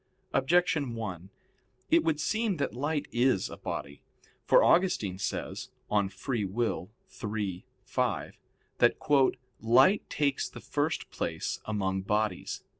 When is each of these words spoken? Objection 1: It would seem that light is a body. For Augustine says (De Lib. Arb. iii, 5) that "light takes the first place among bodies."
Objection 0.33 0.95
1: 0.95 1.29
It 1.91 2.03
would 2.03 2.19
seem 2.19 2.57
that 2.57 2.73
light 2.73 3.05
is 3.11 3.51
a 3.51 3.57
body. 3.57 4.01
For 4.43 4.63
Augustine 4.63 5.19
says 5.19 5.69
(De 5.91 5.95
Lib. 5.95 6.09
Arb. 6.11 6.89
iii, 7.39 7.63
5) 7.83 8.35
that 8.79 8.97
"light 9.59 10.09
takes 10.09 10.49
the 10.49 10.59
first 10.59 11.11
place 11.11 11.61
among 11.65 12.01
bodies." 12.01 12.63